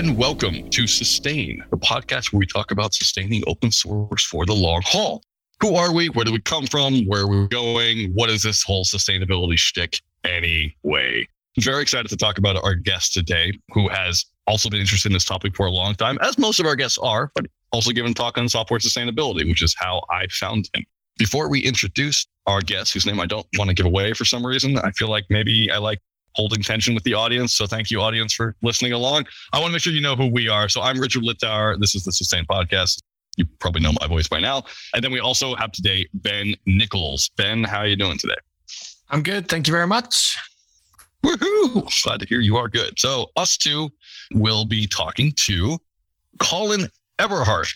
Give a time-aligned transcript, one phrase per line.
[0.00, 4.52] and welcome to Sustain, the podcast where we talk about sustaining open source for the
[4.54, 5.22] long haul.
[5.60, 6.08] Who are we?
[6.08, 7.04] Where do we come from?
[7.04, 8.10] Where are we going?
[8.14, 11.28] What is this whole sustainability shtick anyway?
[11.58, 15.26] Very excited to talk about our guest today, who has also been interested in this
[15.26, 18.38] topic for a long time, as most of our guests are, but also given talk
[18.38, 20.82] on software sustainability, which is how I found him.
[21.18, 24.46] Before we introduce our guest, whose name I don't want to give away for some
[24.46, 25.98] reason, I feel like maybe I like
[26.34, 27.54] holding tension with the audience.
[27.54, 29.26] So thank you, audience, for listening along.
[29.52, 30.68] I want to make sure you know who we are.
[30.68, 31.78] So I'm Richard Littauer.
[31.78, 33.00] This is the Sustain Podcast.
[33.36, 34.64] You probably know my voice by now.
[34.94, 37.30] And then we also have today Ben Nickolls.
[37.36, 38.34] Ben, how are you doing today?
[39.10, 39.48] I'm good.
[39.48, 40.36] Thank you very much.
[41.24, 42.02] Woohoo!
[42.04, 42.98] Glad to hear you are good.
[42.98, 43.90] So us two
[44.32, 45.78] will be talking to
[46.38, 46.88] Colin
[47.18, 47.68] Eberhardt.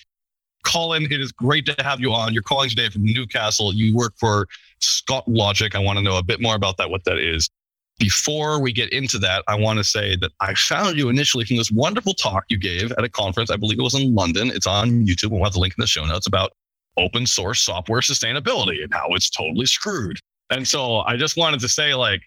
[0.65, 2.33] Colin, it is great to have you on.
[2.33, 3.75] You're calling today from Newcastle.
[3.75, 4.47] You work for
[4.79, 5.75] Scott Logic.
[5.75, 7.51] I want to know a bit more about that, what that is
[7.99, 11.57] before we get into that, I want to say that I found you initially from
[11.57, 13.51] this wonderful talk you gave at a conference.
[13.51, 14.51] I believe it was in London.
[14.51, 15.31] It's on YouTube.
[15.31, 16.53] We'll have the link in the show notes about
[16.97, 20.19] open source software sustainability and how it's totally screwed.
[20.51, 22.23] And so I just wanted to say, like,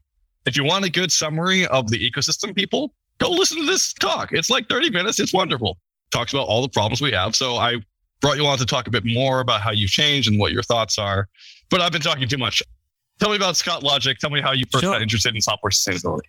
[0.45, 4.31] if you want a good summary of the ecosystem, people, go listen to this talk.
[4.31, 5.19] It's like 30 minutes.
[5.19, 5.77] It's wonderful.
[6.11, 7.35] Talks about all the problems we have.
[7.35, 7.77] So I
[8.21, 10.63] brought you on to talk a bit more about how you've changed and what your
[10.63, 11.27] thoughts are.
[11.69, 12.63] But I've been talking too much.
[13.19, 14.17] Tell me about Scott Logic.
[14.19, 14.93] Tell me how you first sure.
[14.93, 16.21] got interested in software sustainability.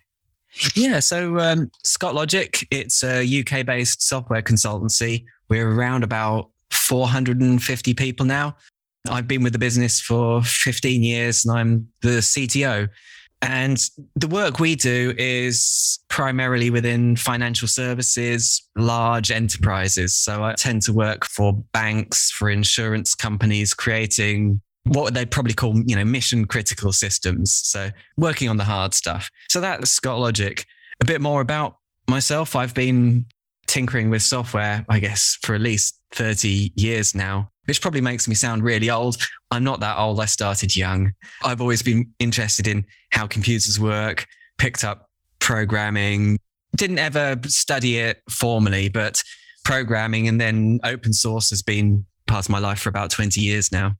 [0.75, 5.25] Yeah, so um, Scott Logic, it's a UK based software consultancy.
[5.47, 8.55] We're around about 450 people now.
[9.09, 12.89] I've been with the business for 15 years and I'm the CTO.
[13.41, 13.81] And
[14.15, 20.13] the work we do is primarily within financial services, large enterprises.
[20.13, 25.79] So I tend to work for banks, for insurance companies, creating what they'd probably call,
[25.85, 27.53] you know, mission critical systems.
[27.53, 29.29] So working on the hard stuff.
[29.49, 30.65] So that's Scott Logic.
[31.01, 31.77] A bit more about
[32.07, 32.55] myself.
[32.55, 33.25] I've been
[33.67, 38.33] tinkering with software, I guess, for at least 30 years now, which probably makes me
[38.33, 39.17] sound really old.
[39.51, 40.19] I'm not that old.
[40.19, 41.11] I started young.
[41.43, 44.25] I've always been interested in how computers work,
[44.57, 45.07] picked up
[45.39, 46.39] programming,
[46.75, 49.21] didn't ever study it formally, but
[49.63, 53.71] programming and then open source has been part of my life for about 20 years
[53.71, 53.93] now.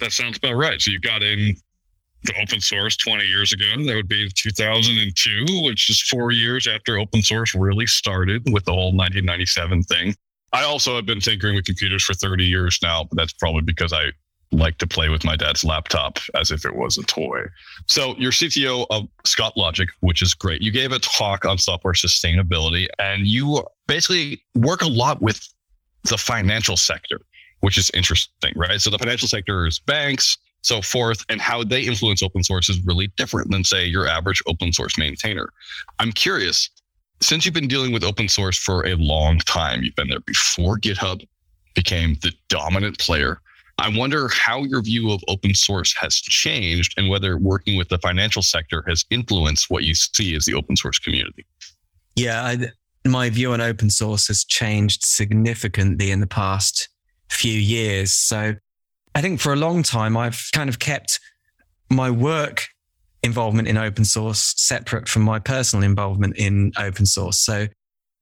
[0.00, 0.80] That sounds about right.
[0.80, 1.56] So you got in
[2.24, 3.64] the open source 20 years ago.
[3.86, 8.72] That would be 2002, which is four years after open source really started with the
[8.72, 10.14] whole 1997 thing.
[10.52, 13.92] I also have been tinkering with computers for 30 years now, but that's probably because
[13.92, 14.12] I
[14.50, 17.42] like to play with my dad's laptop as if it was a toy.
[17.86, 20.62] So you're CTO of Scott Logic, which is great.
[20.62, 25.46] You gave a talk on software sustainability and you basically work a lot with
[26.04, 27.20] the financial sector
[27.60, 28.80] which is interesting, right?
[28.80, 32.84] So the financial sector is banks, so forth, and how they influence open source is
[32.84, 35.50] really different than, say, your average open source maintainer.
[35.98, 36.70] I'm curious,
[37.20, 40.78] since you've been dealing with open source for a long time, you've been there before
[40.78, 41.26] GitHub
[41.74, 43.40] became the dominant player.
[43.78, 47.98] I wonder how your view of open source has changed and whether working with the
[47.98, 51.46] financial sector has influenced what you see as the open source community.
[52.16, 52.58] Yeah, I,
[53.08, 56.88] my view on open source has changed significantly in the past
[57.30, 58.12] few years.
[58.12, 58.54] So
[59.14, 61.20] I think for a long time, I've kind of kept
[61.90, 62.66] my work
[63.22, 67.38] involvement in open source separate from my personal involvement in open source.
[67.38, 67.66] So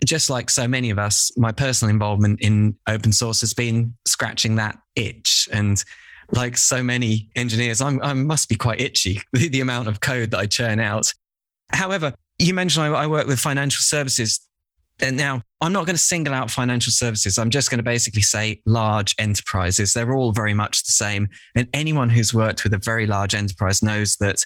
[0.04, 4.56] just like so many of us, my personal involvement in open source has been scratching
[4.56, 5.48] that itch.
[5.52, 5.82] And
[6.32, 10.30] like so many engineers, I'm, i must be quite itchy, the, the amount of code
[10.32, 11.12] that I churn out.
[11.72, 14.46] However, you mentioned I, I work with financial services
[15.00, 17.38] and now I'm not going to single out financial services.
[17.38, 19.92] I'm just going to basically say large enterprises.
[19.92, 21.28] They're all very much the same.
[21.54, 24.44] And anyone who's worked with a very large enterprise knows that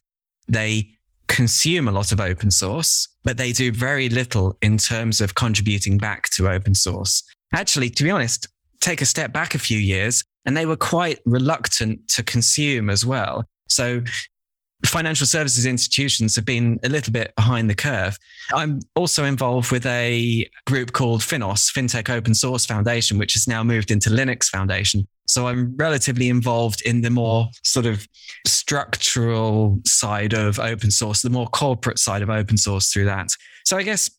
[0.48, 0.90] they
[1.28, 5.96] consume a lot of open source, but they do very little in terms of contributing
[5.96, 7.22] back to open source.
[7.54, 8.48] Actually, to be honest,
[8.80, 13.06] take a step back a few years and they were quite reluctant to consume as
[13.06, 13.44] well.
[13.68, 14.02] So
[14.84, 18.18] financial services institutions have been a little bit behind the curve.
[18.52, 23.62] I'm also involved with a group called FinOS, FinTech Open Source Foundation, which has now
[23.62, 25.06] moved into Linux Foundation.
[25.26, 28.06] So I'm relatively involved in the more sort of
[28.46, 33.28] structural side of open source, the more corporate side of open source through that.
[33.64, 34.10] So I guess,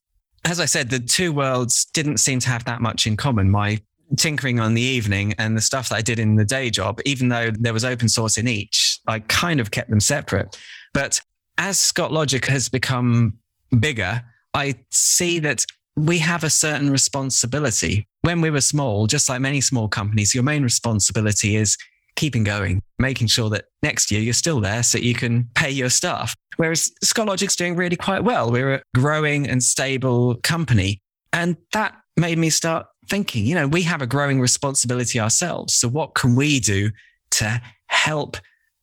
[0.46, 3.52] as I said, the two worlds didn't seem to have that much in common.
[3.52, 3.80] My
[4.18, 7.30] tinkering on the evening and the stuff that I did in the day job, even
[7.30, 10.58] though there was open source in each, I kind of kept them separate.
[10.94, 11.22] But
[11.58, 13.38] as Scott Logic has become
[13.80, 15.66] bigger, I see that
[15.96, 18.08] we have a certain responsibility.
[18.22, 21.78] When we were small, just like many small companies, your main responsibility is
[22.16, 25.90] keeping going, making sure that next year you're still there so you can pay your
[25.90, 26.36] staff.
[26.58, 28.52] Whereas Scott Logic's doing really quite well.
[28.52, 31.02] We're a growing and stable company
[31.34, 35.74] And that made me start thinking, you know, we have a growing responsibility ourselves.
[35.74, 36.92] So what can we do
[37.32, 38.38] to help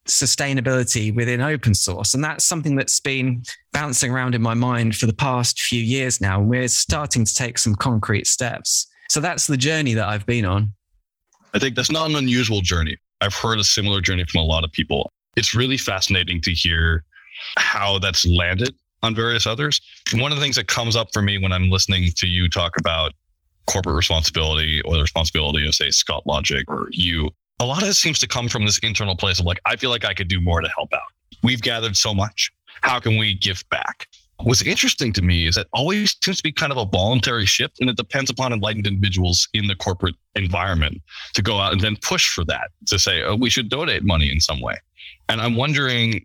[0.09, 2.15] sustainability within open source?
[2.15, 6.21] And that's something that's been bouncing around in my mind for the past few years
[6.21, 6.41] now.
[6.41, 8.87] And We're starting to take some concrete steps.
[9.09, 10.73] So that's the journey that I've been on.
[11.55, 12.97] I think that's not an unusual journey.
[13.21, 15.11] I've heard a similar journey from a lot of people.
[15.37, 17.05] It's really fascinating to hear
[17.57, 19.81] how that's landed on various others.
[20.15, 22.79] One of the things that comes up for me when I'm listening to you talk
[22.79, 23.13] about
[23.67, 27.95] corporate responsibility or the responsibility of, say, Scott Logic or you, a lot of it
[27.95, 30.41] seems to come from this internal place of like, I feel like I could do
[30.41, 31.01] more to help out.
[31.43, 32.51] We've gathered so much.
[32.83, 34.07] How can we give back?
[34.41, 37.81] What's interesting to me is that always seems to be kind of a voluntary shift,
[37.81, 41.03] and it depends upon enlightened individuals in the corporate environment
[41.35, 44.31] to go out and then push for that to say, oh, we should donate money
[44.31, 44.77] in some way.
[45.29, 46.25] And I'm wondering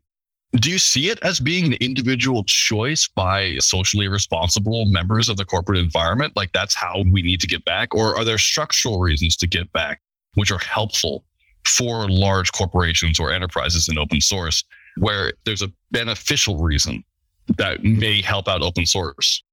[0.57, 5.45] do you see it as being an individual choice by socially responsible members of the
[5.45, 6.33] corporate environment?
[6.35, 7.95] Like that's how we need to get back?
[7.95, 9.99] Or are there structural reasons to get back,
[10.35, 11.23] which are helpful
[11.65, 14.63] for large corporations or enterprises in open source,
[14.97, 17.03] where there's a beneficial reason
[17.57, 19.43] that may help out open source?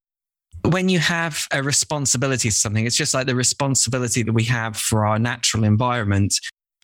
[0.64, 4.76] when you have a responsibility to something, it's just like the responsibility that we have
[4.76, 6.34] for our natural environment.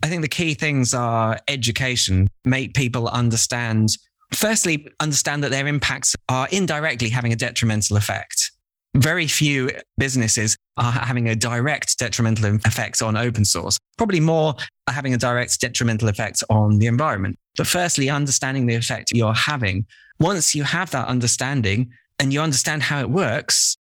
[0.03, 3.91] I think the key things are education, make people understand,
[4.33, 8.53] firstly, understand that their impacts are indirectly having a detrimental effect.
[8.97, 13.79] Very few businesses are having a direct detrimental effect on open source.
[13.99, 14.55] Probably more
[14.89, 17.39] are having a direct detrimental effect on the environment.
[17.57, 19.87] But firstly, understanding the effect you're having.
[20.19, 23.77] Once you have that understanding and you understand how it works,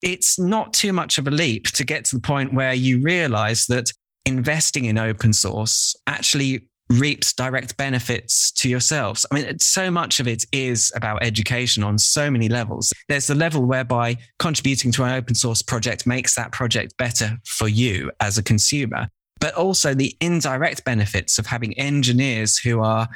[0.00, 3.66] it's not too much of a leap to get to the point where you realize
[3.66, 3.90] that
[4.24, 9.24] investing in open source actually reaps direct benefits to yourselves.
[9.30, 12.92] I mean, so much of it is about education on so many levels.
[13.08, 17.68] There's the level whereby contributing to an open source project makes that project better for
[17.68, 19.08] you as a consumer,
[19.40, 23.08] but also the indirect benefits of having engineers who are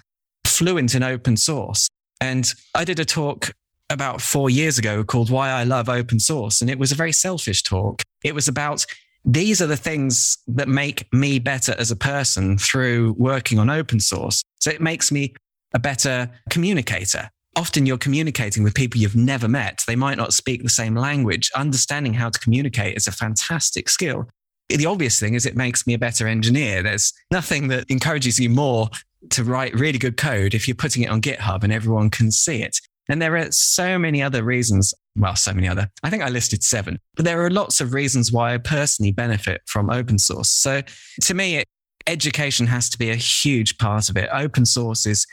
[0.44, 1.88] fluent in open source.
[2.20, 3.53] And I did a talk
[3.91, 6.61] about four years ago called Why I Love Open Source.
[6.61, 8.03] And it was a very selfish talk.
[8.23, 8.85] It was about
[9.25, 14.00] these are the things that make me better as a person through working on open
[14.00, 14.43] source.
[14.61, 15.35] So it makes me
[15.75, 17.31] a better communicator.
[17.56, 19.82] Often you're communicating with people you've never met.
[19.87, 21.50] They might not speak the same language.
[21.55, 24.29] Understanding how to communicate is a fantastic skill.
[24.69, 26.82] The obvious thing is it makes me a better engineer.
[26.82, 28.91] There's nothing that encourages you more
[29.31, 32.62] to write really good code if you're putting it on GitHub and everyone can see
[32.62, 32.79] it.
[33.09, 34.93] And there are so many other reasons.
[35.19, 35.91] Well, so many other.
[36.03, 39.62] I think I listed seven, but there are lots of reasons why I personally benefit
[39.67, 40.50] from open source.
[40.50, 40.82] So
[41.23, 41.69] to me, it,
[42.06, 44.29] education has to be a huge part of it.
[44.32, 45.26] Open source is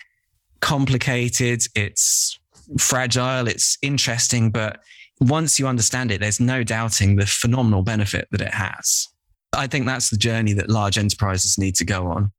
[0.60, 1.64] complicated.
[1.76, 2.40] It's
[2.80, 3.48] fragile.
[3.48, 4.80] It's interesting, but
[5.20, 9.08] once you understand it, there's no doubting the phenomenal benefit that it has.
[9.54, 12.32] I think that's the journey that large enterprises need to go on.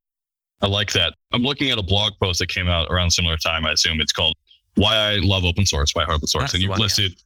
[0.61, 1.13] I like that.
[1.31, 3.65] I'm looking at a blog post that came out around similar time.
[3.65, 4.35] I assume it's called
[4.75, 6.43] why I love open source, why I open source.
[6.43, 7.17] That's and you've one, listed yeah.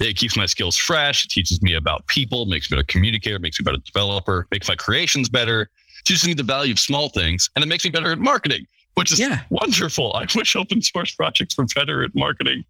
[0.00, 3.38] It keeps my skills fresh, it teaches me about people, makes me a better communicator,
[3.38, 5.70] makes me a better developer, makes my creations better,
[6.04, 9.12] teaches me the value of small things, and it makes me better at marketing, which
[9.12, 9.42] is yeah.
[9.50, 10.12] wonderful.
[10.14, 12.64] I wish open source projects were better at marketing.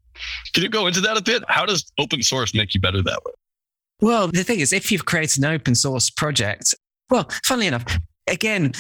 [0.52, 1.45] Can you go into that a bit?
[1.49, 3.33] How does open source make you better that way?
[4.00, 6.75] Well, the thing is, if you've created an open source project,
[7.11, 7.85] well, funnily enough,
[8.26, 8.73] again,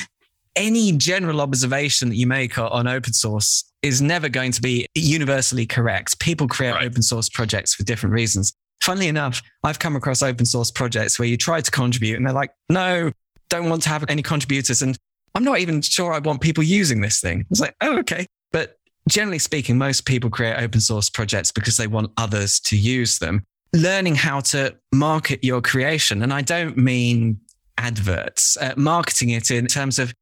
[0.56, 5.66] any general observation that you make on open source is never going to be universally
[5.66, 6.18] correct.
[6.20, 6.86] People create right.
[6.86, 8.52] open source projects for different reasons.
[8.82, 12.34] Funnily enough, I've come across open source projects where you try to contribute and they're
[12.34, 13.12] like, no,
[13.48, 14.82] don't want to have any contributors.
[14.82, 14.96] And
[15.34, 17.46] I'm not even sure I want people using this thing.
[17.50, 18.26] It's like, oh, okay.
[18.52, 23.18] But generally speaking, most people create open source projects because they want others to use
[23.18, 23.44] them.
[23.72, 26.22] Learning how to market your creation.
[26.22, 27.40] And I don't mean
[27.78, 30.12] adverts, uh, marketing it in terms of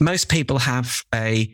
[0.00, 1.52] most people have a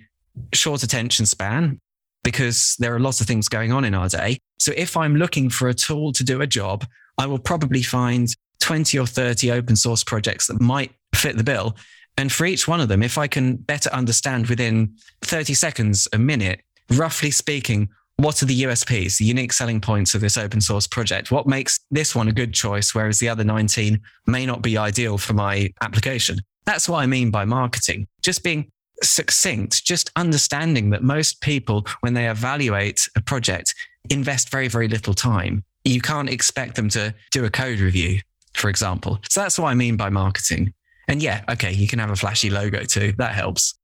[0.52, 1.80] short attention span
[2.24, 4.38] because there are lots of things going on in our day.
[4.58, 6.86] So if I'm looking for a tool to do a job,
[7.18, 8.28] I will probably find
[8.60, 11.76] 20 or 30 open source projects that might fit the bill.
[12.16, 16.18] And for each one of them, if I can better understand within 30 seconds, a
[16.18, 16.60] minute,
[16.90, 21.32] roughly speaking, what are the USPs, the unique selling points of this open source project?
[21.32, 25.18] What makes this one a good choice, whereas the other 19 may not be ideal
[25.18, 26.38] for my application?
[26.64, 28.06] That's what I mean by marketing.
[28.22, 28.70] Just being
[29.04, 33.74] succinct, just understanding that most people, when they evaluate a project,
[34.10, 35.64] invest very, very little time.
[35.84, 38.20] You can't expect them to do a code review,
[38.54, 39.18] for example.
[39.28, 40.72] So that's what I mean by marketing.
[41.08, 43.12] And yeah, okay, you can have a flashy logo too.
[43.18, 43.74] That helps.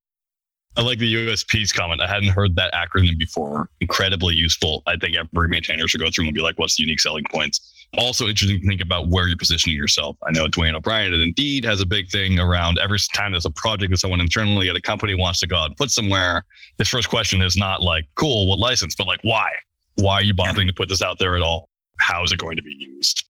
[0.77, 2.01] I like the USPs comment.
[2.01, 3.69] I hadn't heard that acronym before.
[3.81, 4.85] Incredibly useful.
[4.87, 7.78] I think every maintainer should go through and be like, what's the unique selling points?
[7.97, 10.17] Also interesting to think about where you're positioning yourself.
[10.27, 13.51] I know Duane O'Brien at Indeed has a big thing around every time there's a
[13.51, 16.45] project that someone internally at a company wants to go out and put somewhere.
[16.77, 19.51] His first question is not like, cool, what license, but like, why?
[19.95, 21.71] Why are you bothering to put this out there at all?
[21.99, 23.25] How is it going to be used?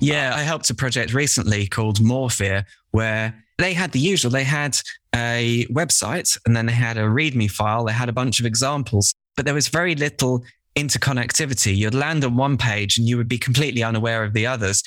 [0.00, 4.30] Yeah, I helped a project recently called Morphia where they had the usual.
[4.30, 4.76] They had
[5.14, 7.84] a website and then they had a README file.
[7.84, 10.44] They had a bunch of examples, but there was very little
[10.76, 11.76] interconnectivity.
[11.76, 14.82] You'd land on one page and you would be completely unaware of the others.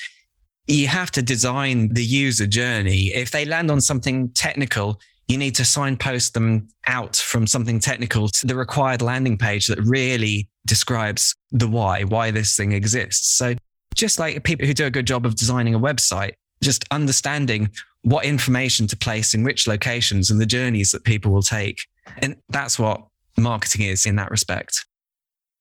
[0.66, 3.10] You have to design the user journey.
[3.14, 8.28] If they land on something technical, you need to signpost them out from something technical
[8.28, 13.36] to the required landing page that really describes the why, why this thing exists.
[13.36, 13.54] So
[13.94, 17.70] just like people who do a good job of designing a website, just understanding
[18.02, 21.80] what information to place in which locations and the journeys that people will take.
[22.18, 23.02] And that's what
[23.36, 24.84] marketing is in that respect.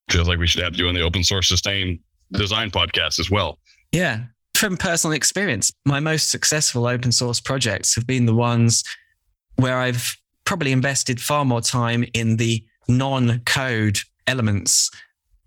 [0.10, 2.00] Feels like we should have you on the open source sustain
[2.32, 3.60] design podcast as well.
[3.92, 4.24] Yeah.
[4.56, 8.84] From personal experience, my most successful open source projects have been the ones
[9.58, 14.90] where I've probably invested far more time in the non code elements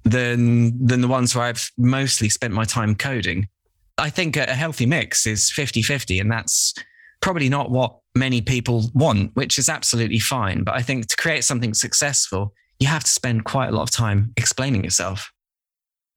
[0.04, 3.48] than, than the ones where I've mostly spent my time coding.
[3.98, 6.74] I think a healthy mix is 50 50, and that's
[7.20, 10.64] probably not what many people want, which is absolutely fine.
[10.64, 13.90] But I think to create something successful, you have to spend quite a lot of
[13.90, 15.30] time explaining yourself.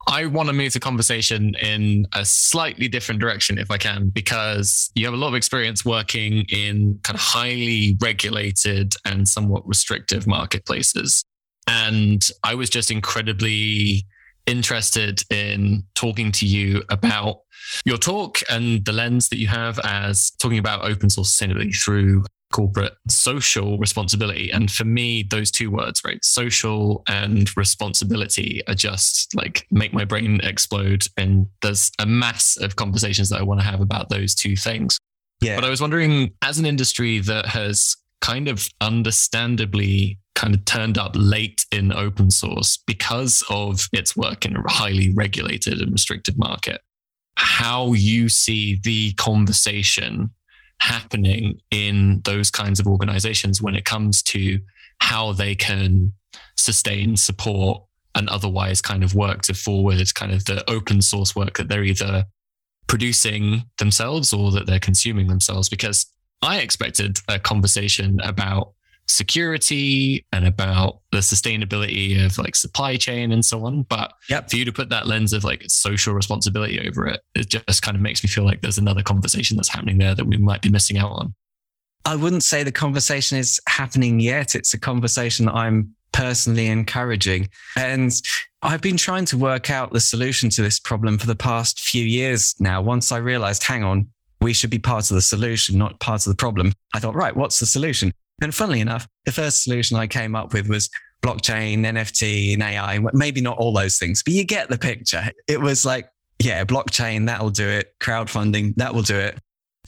[0.07, 4.91] I want to move the conversation in a slightly different direction if I can, because
[4.95, 10.27] you have a lot of experience working in kind of highly regulated and somewhat restrictive
[10.27, 11.23] marketplaces.
[11.67, 14.05] And I was just incredibly
[14.45, 17.37] interested in talking to you about
[17.85, 22.25] your talk and the lens that you have as talking about open source sustainability through
[22.53, 24.49] corporate social responsibility.
[24.51, 26.23] And for me, those two words, right?
[26.23, 31.05] Social and responsibility are just like make my brain explode.
[31.17, 34.97] And there's a mass of conversations that I want to have about those two things.
[35.41, 35.55] Yeah.
[35.55, 40.97] But I was wondering, as an industry that has kind of understandably kind of turned
[40.97, 46.37] up late in open source because of its work in a highly regulated and restricted
[46.37, 46.81] market,
[47.35, 50.29] how you see the conversation
[50.83, 54.59] happening in those kinds of organizations when it comes to
[54.99, 56.11] how they can
[56.57, 57.81] sustain, support,
[58.15, 61.85] and otherwise kind of work to forward kind of the open source work that they're
[61.85, 62.25] either
[62.87, 65.69] producing themselves or that they're consuming themselves.
[65.69, 66.05] Because
[66.41, 68.73] I expected a conversation about
[69.13, 73.83] security and about the sustainability of like supply chain and so on.
[73.83, 74.49] But yep.
[74.49, 77.95] for you to put that lens of like social responsibility over it, it just kind
[77.95, 80.69] of makes me feel like there's another conversation that's happening there that we might be
[80.69, 81.35] missing out on.
[82.05, 84.55] I wouldn't say the conversation is happening yet.
[84.55, 87.49] It's a conversation that I'm personally encouraging.
[87.77, 88.11] And
[88.61, 92.03] I've been trying to work out the solution to this problem for the past few
[92.03, 92.81] years now.
[92.81, 94.07] Once I realized, hang on,
[94.41, 96.73] we should be part of the solution, not part of the problem.
[96.93, 98.13] I thought, right, what's the solution?
[98.41, 100.89] And funnily enough, the first solution I came up with was
[101.23, 102.99] blockchain, NFT, and AI.
[103.13, 105.31] Maybe not all those things, but you get the picture.
[105.47, 106.07] It was like,
[106.39, 107.93] yeah, blockchain, that'll do it.
[108.01, 109.39] Crowdfunding, that will do it.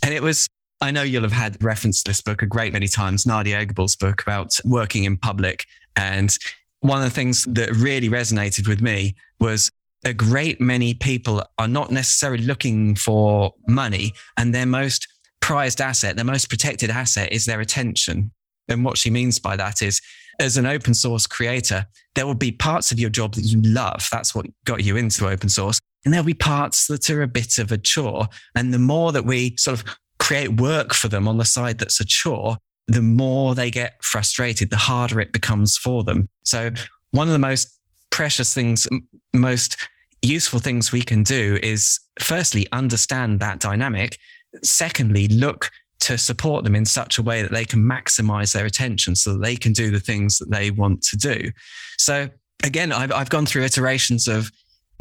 [0.03, 0.47] And it was,
[0.81, 3.95] I know you'll have had reference to this book a great many times, Nadia Eghbal's
[3.95, 5.65] book about working in public.
[5.95, 6.35] And
[6.79, 9.69] one of the things that really resonated with me was
[10.05, 15.07] a great many people are not necessarily looking for money and their most
[15.45, 18.31] prized asset, their most protected asset is their attention.
[18.67, 20.01] And what she means by that is,
[20.39, 21.85] as an open source creator,
[22.15, 24.07] there will be parts of your job that you love.
[24.11, 25.79] That's what got you into open source.
[26.03, 28.27] And there'll be parts that are a bit of a chore.
[28.55, 29.85] And the more that we sort of
[30.17, 34.71] create work for them on the side that's a chore, the more they get frustrated,
[34.71, 36.27] the harder it becomes for them.
[36.41, 36.71] So
[37.11, 37.69] one of the most
[38.09, 38.87] precious things,
[39.31, 39.77] most
[40.23, 44.17] useful things we can do is firstly understand that dynamic.
[44.63, 45.69] Secondly, look
[46.01, 49.41] to support them in such a way that they can maximize their attention so that
[49.41, 51.51] they can do the things that they want to do.
[51.97, 52.29] So
[52.63, 54.51] again, I've, I've gone through iterations of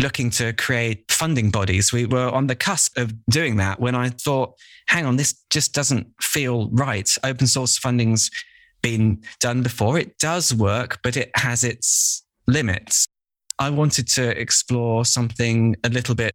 [0.00, 1.92] looking to create funding bodies.
[1.92, 4.54] We were on the cusp of doing that when I thought,
[4.86, 7.08] hang on, this just doesn't feel right.
[7.22, 8.30] Open source funding's
[8.82, 9.98] been done before.
[9.98, 13.06] It does work, but it has its limits.
[13.58, 16.32] I wanted to explore something a little bit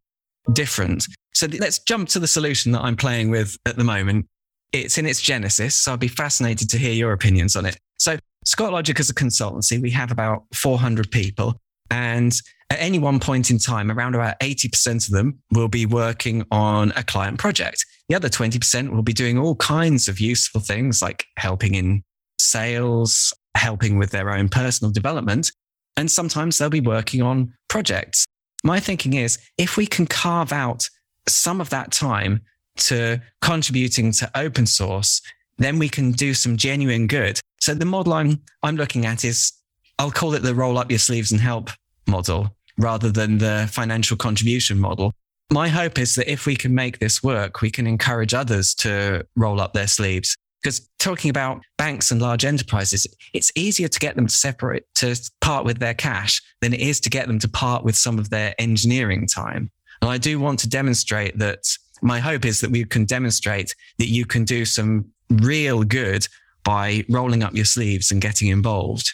[0.54, 1.06] different.
[1.40, 4.26] So let's jump to the solution that I'm playing with at the moment.
[4.74, 7.78] It's in its genesis, so I'd be fascinated to hear your opinions on it.
[7.98, 11.56] So, Scott Logic as a consultancy, we have about 400 people,
[11.90, 12.34] and
[12.70, 16.92] at any one point in time, around about 80% of them will be working on
[16.98, 17.86] a client project.
[18.10, 22.04] The other 20% will be doing all kinds of useful things like helping in
[22.38, 25.54] sales, helping with their own personal development.
[25.96, 28.26] And sometimes they'll be working on projects.
[28.62, 30.90] My thinking is if we can carve out
[31.28, 32.42] some of that time
[32.78, 35.22] to contributing to open source,
[35.58, 37.40] then we can do some genuine good.
[37.60, 39.52] So the model I'm, I'm looking at is,
[39.98, 41.70] I'll call it the roll up your sleeves and help
[42.08, 45.14] model rather than the financial contribution model.
[45.52, 49.26] My hope is that if we can make this work, we can encourage others to
[49.36, 50.36] roll up their sleeves.
[50.62, 55.16] Because talking about banks and large enterprises, it's easier to get them to separate, to
[55.42, 58.30] part with their cash than it is to get them to part with some of
[58.30, 59.72] their engineering time.
[60.02, 61.60] And I do want to demonstrate that
[62.02, 66.28] my hope is that we can demonstrate that you can do some real good
[66.64, 69.14] by rolling up your sleeves and getting involved.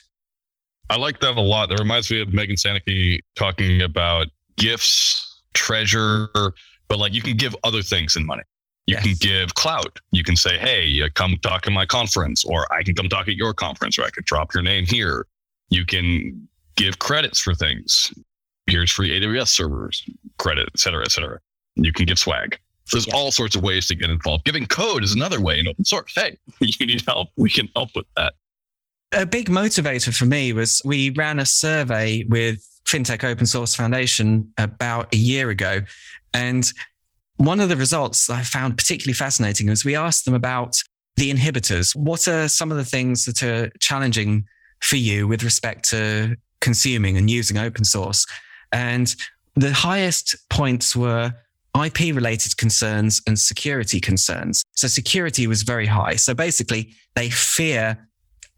[0.89, 1.69] I like that a lot.
[1.69, 4.27] That reminds me of Megan Sanicki talking about
[4.57, 6.29] gifts, treasure,
[6.87, 8.43] but like you can give other things in money.
[8.85, 9.03] You yes.
[9.03, 9.99] can give clout.
[10.11, 13.35] You can say, hey, come talk at my conference, or I can come talk at
[13.35, 15.25] your conference, or I could drop your name here.
[15.69, 18.13] You can give credits for things.
[18.67, 20.03] Here's free AWS servers,
[20.37, 21.39] credit, et cetera, et cetera.
[21.75, 22.57] You can give swag.
[22.91, 24.45] There's all sorts of ways to get involved.
[24.45, 26.13] Giving code is another way in open source.
[26.15, 27.29] Hey, you need help.
[27.35, 28.33] We can help with that.
[29.11, 34.51] A big motivator for me was we ran a survey with FinTech Open Source Foundation
[34.57, 35.81] about a year ago.
[36.33, 36.71] And
[37.37, 40.77] one of the results I found particularly fascinating was we asked them about
[41.15, 41.95] the inhibitors.
[41.95, 44.45] What are some of the things that are challenging
[44.81, 48.25] for you with respect to consuming and using open source?
[48.71, 49.13] And
[49.55, 51.33] the highest points were
[51.83, 54.63] IP related concerns and security concerns.
[54.75, 56.15] So security was very high.
[56.15, 58.07] So basically, they fear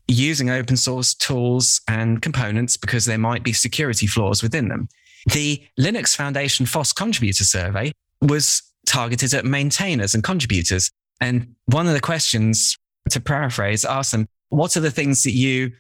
[0.08, 4.88] using open source tools and components because there might be security flaws within them.
[5.34, 10.90] The Linux Foundation FOSS contributor survey was targeted at maintainers and contributors.
[11.20, 12.78] And one of the questions,
[13.10, 15.74] to paraphrase, asked them, what are the things that you,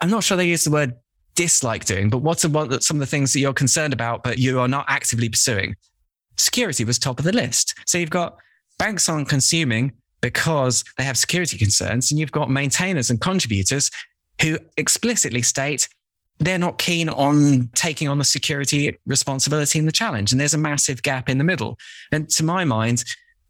[0.00, 0.94] I'm not sure they use the word
[1.34, 4.60] dislike doing, but what are some of the things that you're concerned about, but you
[4.60, 5.74] are not actively pursuing?
[6.36, 7.74] Security was top of the list.
[7.86, 8.36] So you've got
[8.78, 13.90] banks aren't consuming because they have security concerns, and you've got maintainers and contributors
[14.40, 15.88] who explicitly state
[16.38, 20.32] they're not keen on taking on the security responsibility and the challenge.
[20.32, 21.78] And there's a massive gap in the middle.
[22.10, 23.04] And to my mind,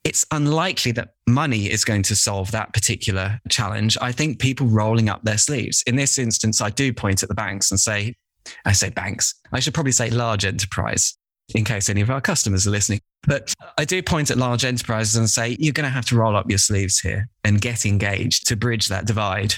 [0.04, 3.96] it's unlikely that money is going to solve that particular challenge.
[4.00, 5.82] I think people rolling up their sleeves.
[5.86, 8.14] In this instance, I do point at the banks and say,
[8.64, 9.34] I say banks.
[9.52, 11.16] I should probably say large enterprise
[11.54, 13.00] in case any of our customers are listening.
[13.26, 16.34] But I do point at large enterprises and say, you're going to have to roll
[16.34, 19.54] up your sleeves here and get engaged to bridge that divide.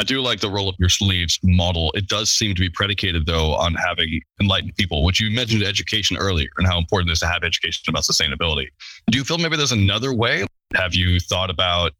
[0.00, 1.90] I do like the roll up your sleeves model.
[1.94, 6.16] It does seem to be predicated, though, on having enlightened people, which you mentioned education
[6.16, 8.68] earlier and how important it is to have education about sustainability.
[9.10, 10.46] Do you feel maybe there's another way?
[10.74, 11.92] Have you thought about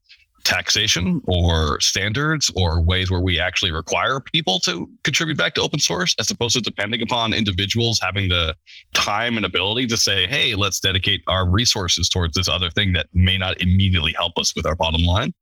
[0.44, 5.78] taxation or standards or ways where we actually require people to contribute back to open
[5.78, 8.54] source as opposed to depending upon individuals having the
[8.94, 13.06] time and ability to say, hey, let's dedicate our resources towards this other thing that
[13.12, 15.34] may not immediately help us with our bottom line?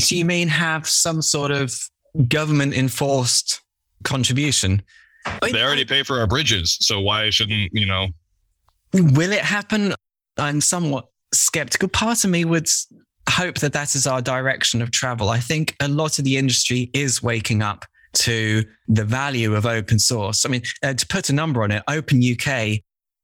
[0.00, 1.74] So you mean have some sort of
[2.28, 3.60] government enforced
[4.04, 4.82] contribution?
[5.42, 8.08] They already pay for our bridges, so why shouldn't you know?
[8.94, 9.94] Will it happen?
[10.38, 11.88] I'm somewhat skeptical.
[11.88, 12.68] Part of me would
[13.28, 15.28] hope that that is our direction of travel.
[15.28, 17.84] I think a lot of the industry is waking up
[18.14, 20.46] to the value of open source.
[20.46, 22.80] I mean, uh, to put a number on it, Open UK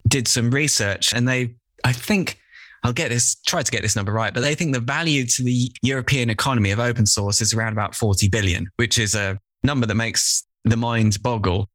[0.07, 2.39] did some research and they, I think,
[2.85, 5.43] I'll get this, try to get this number right, but they think the value to
[5.43, 9.87] the European economy of open source is around about 40 billion, which is a number
[9.87, 11.71] that makes the mind boggle.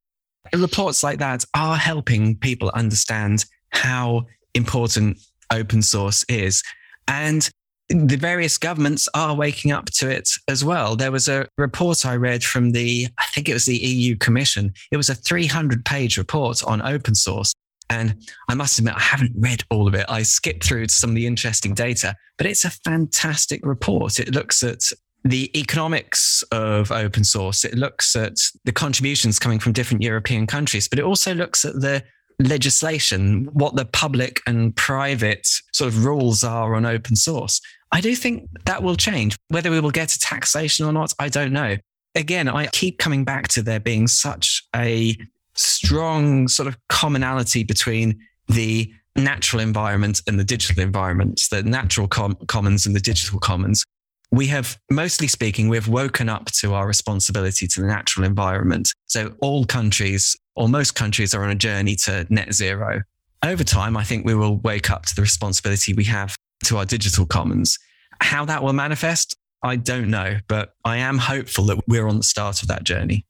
[0.56, 5.18] Reports like that are helping people understand how important
[5.52, 6.64] open source is.
[7.08, 7.50] And
[7.90, 10.96] the various governments are waking up to it as well.
[10.96, 14.74] There was a report I read from the, I think it was the EU Commission.
[14.92, 17.52] It was a 300 page report on open source.
[17.90, 18.16] And
[18.48, 20.06] I must admit, I haven't read all of it.
[20.10, 24.20] I skipped through some of the interesting data, but it's a fantastic report.
[24.20, 24.82] It looks at
[25.24, 27.66] the economics of open source.
[27.66, 31.74] It looks at the contributions coming from different European countries, but it also looks at
[31.74, 32.04] the
[32.40, 37.60] legislation, what the public and private sort of rules are on open source.
[37.92, 39.36] I do think that will change.
[39.50, 41.76] Whether we will get to taxation or not, I don't know.
[42.16, 45.18] Again, I keep coming back to there being such a
[45.60, 52.38] strong sort of commonality between the natural environment and the digital environment, the natural com-
[52.48, 53.84] commons and the digital commons.
[54.32, 58.90] We have, mostly speaking, we've woken up to our responsibility to the natural environment.
[59.08, 63.02] So all countries, or most countries, are on a journey to net zero.
[63.44, 66.86] Over time, I think we will wake up to the responsibility we have to our
[66.86, 67.80] digital commons.
[68.22, 72.24] How that will manifest, I don't know, but I am hopeful that we're on the
[72.24, 73.26] start of that journey.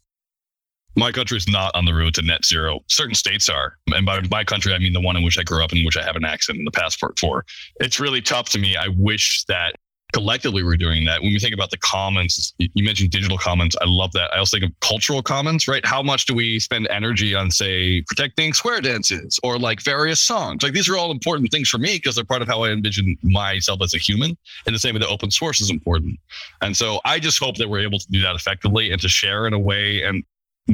[0.95, 2.80] My country is not on the road to net zero.
[2.88, 3.78] Certain states are.
[3.93, 5.97] And by my country, I mean the one in which I grew up in which
[5.97, 7.45] I have an accent in the passport for.
[7.80, 8.75] It's really tough to me.
[8.75, 9.75] I wish that
[10.13, 11.21] collectively we're doing that.
[11.21, 13.75] When we think about the commons, you mentioned digital commons.
[13.80, 14.34] I love that.
[14.34, 15.86] I also think of cultural commons, right?
[15.86, 20.63] How much do we spend energy on, say, protecting square dances or like various songs?
[20.63, 23.17] Like these are all important things for me because they're part of how I envision
[23.21, 24.36] myself as a human.
[24.65, 26.19] And the same with the open source is important.
[26.62, 29.45] And so I just hope that we're able to do that effectively and to share
[29.45, 30.23] in a way and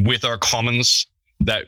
[0.03, 1.07] with our commons
[1.39, 1.65] that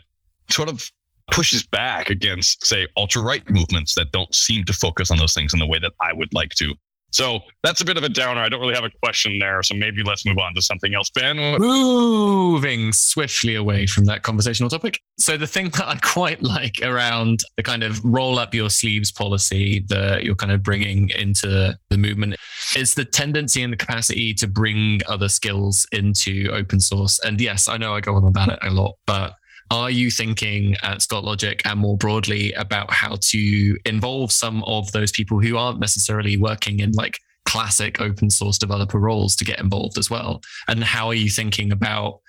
[0.50, 0.92] sort of
[1.32, 5.54] pushes back against, say, ultra right movements that don't seem to focus on those things
[5.54, 6.74] in the way that I would like to.
[7.12, 8.42] So that's a bit of a downer.
[8.42, 9.64] I don't really have a question there.
[9.64, 11.10] So maybe let's move on to something else.
[11.10, 11.38] Ben?
[11.38, 15.00] Moving swiftly away from that conversational topic.
[15.18, 19.12] So the thing that I quite like around the kind of roll up your sleeves
[19.12, 22.36] policy that you're kind of bringing into the movement
[22.76, 27.20] is the tendency and the capacity to bring other skills into open source.
[27.24, 29.34] And yes, I know I go on about it a lot, but
[29.70, 34.92] are you thinking at Scott Logic and more broadly about how to involve some of
[34.92, 39.60] those people who aren't necessarily working in like classic open source developer roles to get
[39.60, 40.42] involved as well?
[40.68, 42.20] And how are you thinking about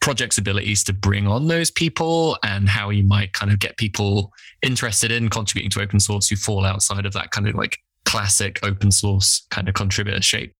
[0.00, 4.32] projects' abilities to bring on those people and how you might kind of get people
[4.62, 8.58] interested in contributing to open source who fall outside of that kind of like classic
[8.62, 10.52] open source kind of contributor shape?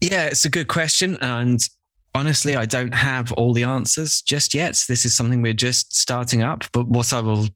[0.00, 1.16] Yeah, it's a good question.
[1.20, 1.60] And
[2.14, 4.84] honestly, I don't have all the answers just yet.
[4.88, 6.64] This is something we're just starting up.
[6.72, 7.48] But what I will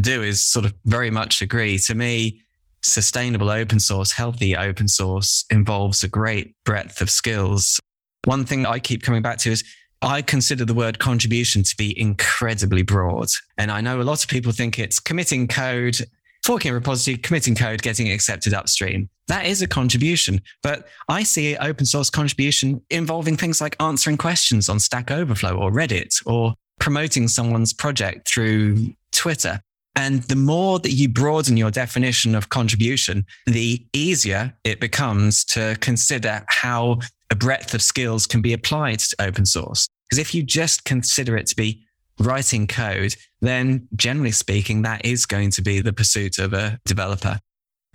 [0.00, 1.78] do is sort of very much agree.
[1.78, 2.40] To me,
[2.82, 7.80] sustainable open source, healthy open source involves a great breadth of skills.
[8.24, 9.64] One thing I keep coming back to is
[10.02, 13.28] I consider the word contribution to be incredibly broad.
[13.56, 15.98] And I know a lot of people think it's committing code
[16.44, 19.08] forking a repository, committing code, getting it accepted upstream.
[19.28, 20.42] That is a contribution.
[20.62, 25.72] But I see open source contribution involving things like answering questions on Stack Overflow or
[25.72, 29.60] Reddit or promoting someone's project through Twitter.
[29.96, 35.76] And the more that you broaden your definition of contribution, the easier it becomes to
[35.80, 36.98] consider how
[37.30, 39.88] a breadth of skills can be applied to open source.
[40.10, 41.84] Because if you just consider it to be
[42.18, 47.38] writing code, then generally speaking, that is going to be the pursuit of a developer.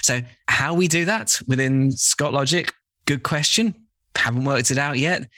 [0.02, 2.72] So, how we do that within Scott Logic?
[3.06, 3.76] Good question.
[4.16, 5.30] Haven't worked it out yet.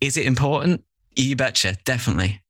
[0.00, 0.84] Is it important?
[1.16, 2.40] You betcha, definitely.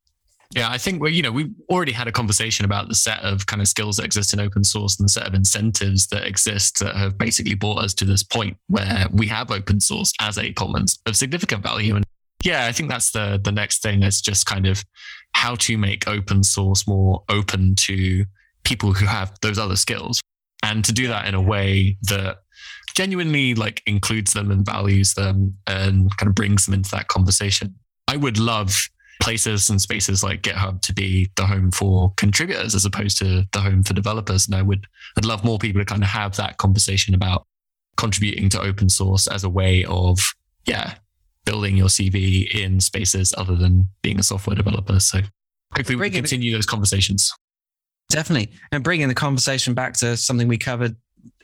[0.53, 3.45] Yeah, I think we, you know, we've already had a conversation about the set of
[3.45, 6.79] kind of skills that exist in open source and the set of incentives that exist
[6.79, 10.51] that have basically brought us to this point where we have open source as a
[10.51, 11.95] commons of significant value.
[11.95, 12.05] And
[12.43, 14.03] yeah, I think that's the the next thing.
[14.03, 14.83] Is just kind of
[15.33, 18.25] how to make open source more open to
[18.63, 20.21] people who have those other skills,
[20.63, 22.37] and to do that in a way that
[22.93, 27.75] genuinely like includes them and values them and kind of brings them into that conversation.
[28.07, 28.89] I would love
[29.21, 33.59] places and spaces like GitHub to be the home for contributors as opposed to the
[33.61, 34.47] home for developers.
[34.47, 37.45] And I would I'd love more people to kind of have that conversation about
[37.97, 40.19] contributing to open source as a way of
[40.65, 40.95] yeah
[41.45, 44.99] building your CV in spaces other than being a software developer.
[44.99, 45.21] So
[45.75, 47.33] hopefully we can continue those conversations.
[48.09, 48.51] Definitely.
[48.71, 50.95] And bringing the conversation back to something we covered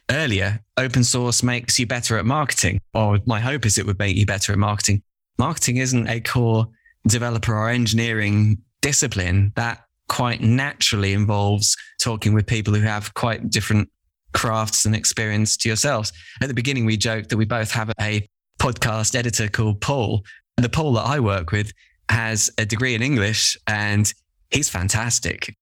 [0.09, 4.15] earlier, open source makes you better at marketing, or my hope is it would make
[4.17, 5.01] you better at marketing.
[5.39, 6.67] Marketing isn't a core
[7.07, 13.89] developer or engineering discipline that quite naturally involves talking with people who have quite different
[14.33, 16.11] crafts and experience to yourselves.
[16.41, 18.27] At the beginning, we joked that we both have a
[18.59, 20.23] podcast editor called Paul.
[20.57, 21.71] The Paul that I work with
[22.09, 24.11] has a degree in English and
[24.51, 25.55] he's fantastic.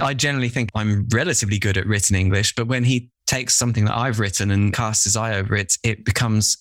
[0.00, 3.96] I generally think I'm relatively good at written English, but when he takes something that
[3.96, 6.58] I've written and casts his eye over it, it becomes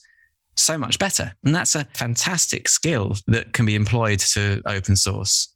[0.56, 1.34] so much better.
[1.44, 5.54] And that's a fantastic skill that can be employed to open source.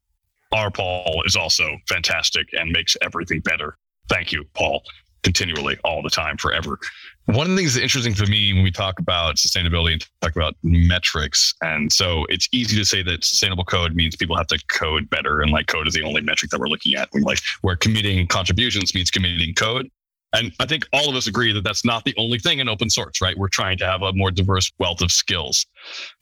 [0.52, 3.78] Our Paul is also fantastic and makes everything better.
[4.10, 4.84] Thank you, Paul
[5.24, 6.78] continually all the time forever.
[7.26, 10.36] One of the things that's interesting for me when we talk about sustainability and talk
[10.36, 14.60] about metrics and so it's easy to say that sustainable code means people have to
[14.68, 17.76] code better and like code is the only metric that we're looking at like where
[17.76, 19.90] committing contributions means committing code.
[20.34, 22.90] And i think all of us agree that that's not the only thing in open
[22.90, 23.38] source right?
[23.38, 25.66] We're trying to have a more diverse wealth of skills.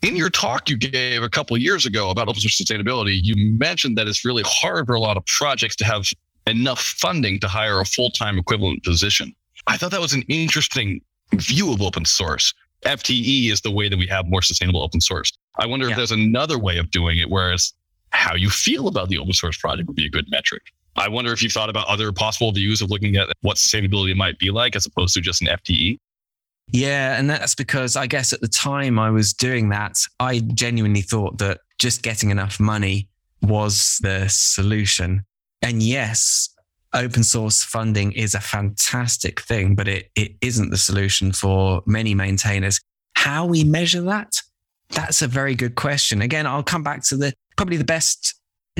[0.02, 3.36] In your talk you gave a couple of years ago about open source sustainability you
[3.58, 6.06] mentioned that it's really hard for a lot of projects to have
[6.48, 9.34] enough funding to hire a full-time equivalent position.
[9.68, 11.02] I thought that was an interesting
[11.34, 12.54] view of open source.
[12.86, 15.32] FTE is the way that we have more sustainable open source.
[15.58, 15.92] I wonder yeah.
[15.92, 17.74] if there's another way of doing it, whereas
[18.12, 20.64] how you feel about the open source project would be a good metric.
[20.96, 24.40] I wonder if you've thought about other possible views of looking at what sustainability might
[24.40, 25.98] be like as opposed to just an FTE.
[26.72, 31.02] Yeah, and that's because I guess at the time I was doing that, I genuinely
[31.02, 33.10] thought that just getting enough money
[33.42, 35.24] was the solution.
[35.62, 36.50] And yes,
[36.94, 42.14] open source funding is a fantastic thing, but it, it isn't the solution for many
[42.14, 42.80] maintainers.
[43.16, 44.42] How we measure that?
[44.90, 46.22] That's a very good question.
[46.22, 48.36] Again, I'll come back to the probably the best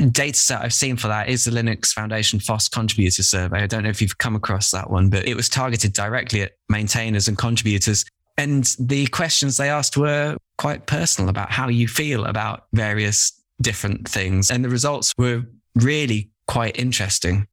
[0.06, 3.62] data set I've seen for that is the Linux Foundation FOSS contributor survey.
[3.62, 6.52] I don't know if you've come across that one, but it was targeted directly at
[6.68, 8.04] maintainers and contributors.
[8.36, 14.08] And the questions they asked were quite personal about how you feel about various different
[14.08, 14.50] things.
[14.50, 15.42] And the results were
[15.74, 17.46] really quite interesting.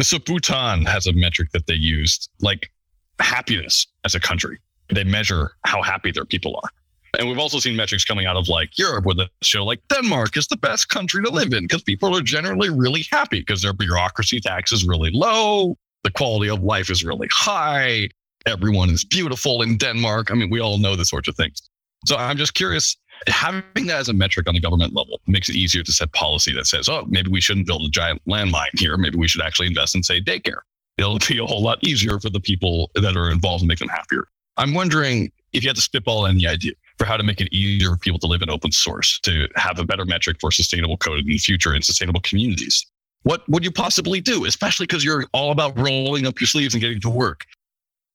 [0.00, 2.72] So Bhutan has a metric that they used, like
[3.20, 4.58] happiness as a country.
[4.92, 6.70] They measure how happy their people are.
[7.18, 10.36] And we've also seen metrics coming out of like Europe where they show like Denmark
[10.36, 13.72] is the best country to live in because people are generally really happy because their
[13.72, 15.76] bureaucracy tax is really low.
[16.02, 18.08] The quality of life is really high.
[18.46, 20.30] Everyone is beautiful in Denmark.
[20.30, 21.62] I mean, we all know the sorts of things.
[22.04, 22.96] So I'm just curious,
[23.28, 26.52] having that as a metric on the government level makes it easier to set policy
[26.54, 28.96] that says, oh, maybe we shouldn't build a giant landmine here.
[28.96, 30.60] Maybe we should actually invest in, say, daycare.
[30.96, 33.88] It'll be a whole lot easier for the people that are involved and make them
[33.88, 34.28] happier.
[34.56, 37.90] I'm wondering if you had to spitball any idea for how to make it easier
[37.90, 41.20] for people to live in open source, to have a better metric for sustainable code
[41.20, 42.86] in the future and sustainable communities.
[43.24, 46.80] What would you possibly do, especially because you're all about rolling up your sleeves and
[46.80, 47.46] getting to work?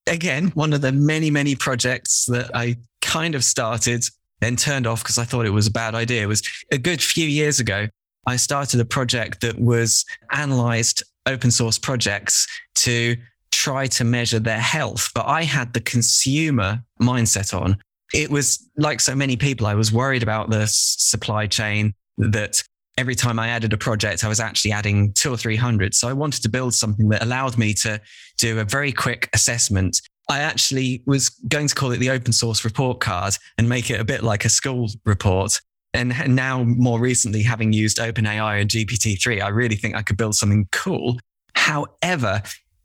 [0.08, 4.06] Again, one of the many, many projects that I kind of started,
[4.40, 7.02] then turned off because I thought it was a bad idea, it was a good
[7.02, 7.88] few years ago.
[8.28, 13.16] I started a project that was analyzed open source projects to
[13.52, 17.78] try to measure their health, but I had the consumer mindset on
[18.14, 22.64] it was like so many people, I was worried about the supply chain that
[22.98, 25.94] every time I added a project, I was actually adding two or 300.
[25.94, 28.02] So I wanted to build something that allowed me to
[28.38, 30.02] do a very quick assessment.
[30.30, 34.00] I actually was going to call it the open source report card and make it
[34.00, 35.60] a bit like a school report.
[35.96, 40.36] And now, more recently, having used OpenAI and GPT-3, I really think I could build
[40.36, 41.20] something cool.
[41.56, 42.44] However,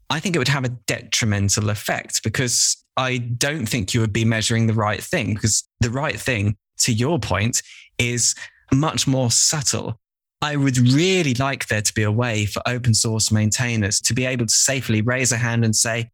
[0.09, 4.25] I think it would have a detrimental effect because I don't think you would be
[4.25, 7.63] measuring the right thing because the right thing, to your point,
[7.99, 8.35] is
[8.73, 10.01] much more subtle.
[10.41, 14.25] I would really like there to be a way for open source maintainers to be
[14.25, 16.11] able to safely raise a hand and say,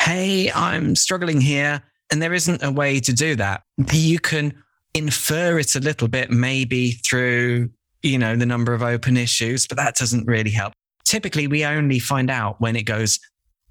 [0.00, 1.82] Hey, I'm struggling here.
[2.10, 3.62] And there isn't a way to do that.
[3.92, 4.54] You can
[4.94, 7.70] infer it a little bit, maybe through,
[8.02, 10.72] you know, the number of open issues, but that doesn't really help.
[11.04, 13.18] Typically, we only find out when it goes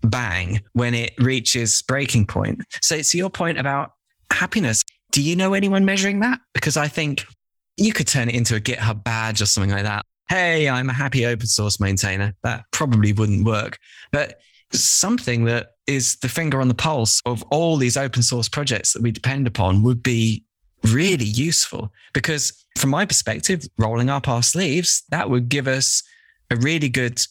[0.02, 2.62] bang when it reaches breaking point.
[2.82, 3.92] So it's your point about
[4.32, 4.84] happiness.
[5.12, 6.40] Do you know anyone measuring that?
[6.54, 7.26] Because I think
[7.78, 10.06] you could turn it into a GitHub badge or something like that.
[10.30, 12.34] Hey, I'm a happy open source maintainer.
[12.44, 13.78] That probably wouldn't work.
[14.12, 14.40] But
[14.74, 19.02] something that is the finger on the pulse of all these open source projects that
[19.02, 20.44] we depend upon would be
[20.84, 26.04] really useful because from my perspective, rolling up our sleeves, that would give us
[26.52, 27.22] a really good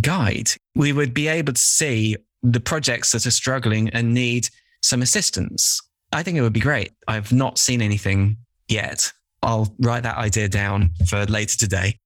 [0.00, 4.48] guide, we would be able to see the projects that are struggling and need
[4.82, 5.80] some assistance.
[6.12, 6.92] I think it would be great.
[7.08, 8.36] I've not seen anything
[8.68, 9.12] yet.
[9.42, 11.98] I'll write that idea down for later today.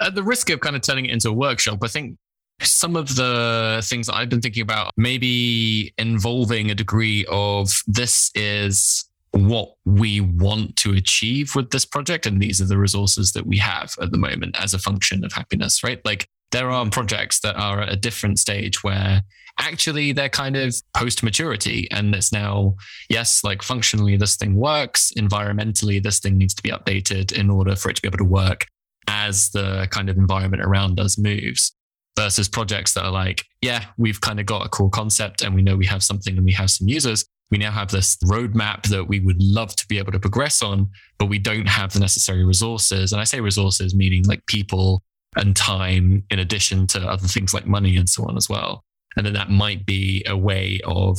[0.00, 2.16] At the risk of kind of turning it into a workshop, I think
[2.62, 9.08] some of the things I've been thinking about maybe involving a degree of this is
[9.32, 12.26] what we want to achieve with this project.
[12.26, 15.32] And these are the resources that we have at the moment as a function of
[15.32, 16.04] happiness, right?
[16.04, 19.22] Like there are projects that are at a different stage where
[19.58, 22.74] actually they're kind of post maturity and it's now
[23.08, 27.76] yes like functionally this thing works environmentally this thing needs to be updated in order
[27.76, 28.66] for it to be able to work
[29.06, 31.72] as the kind of environment around us moves
[32.16, 35.62] versus projects that are like yeah we've kind of got a cool concept and we
[35.62, 39.04] know we have something and we have some users we now have this roadmap that
[39.06, 42.44] we would love to be able to progress on but we don't have the necessary
[42.44, 45.02] resources and i say resources meaning like people
[45.36, 48.84] and time in addition to other things like money and so on as well.
[49.16, 51.18] And then that might be a way of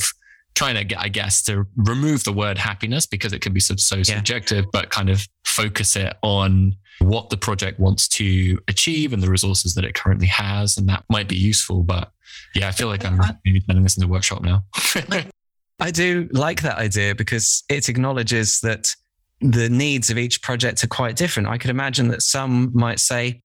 [0.54, 3.74] trying to get, I guess, to remove the word happiness because it can be so,
[3.76, 4.04] so yeah.
[4.04, 9.30] subjective, but kind of focus it on what the project wants to achieve and the
[9.30, 10.76] resources that it currently has.
[10.76, 11.82] And that might be useful.
[11.82, 12.10] But
[12.54, 14.64] yeah, I feel like I'm maybe turning this into a workshop now.
[15.80, 18.94] I do like that idea because it acknowledges that
[19.40, 21.48] the needs of each project are quite different.
[21.48, 23.42] I could imagine that some might say,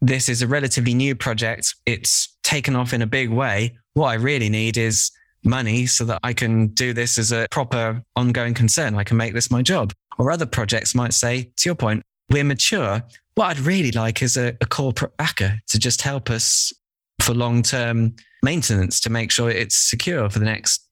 [0.00, 1.74] this is a relatively new project.
[1.86, 3.76] It's taken off in a big way.
[3.94, 5.10] What I really need is
[5.44, 8.94] money so that I can do this as a proper ongoing concern.
[8.94, 9.92] I can make this my job.
[10.18, 13.02] Or other projects might say, to your point, we're mature.
[13.34, 16.72] What I'd really like is a, a corporate backer to just help us
[17.20, 20.86] for long term maintenance to make sure it's secure for the next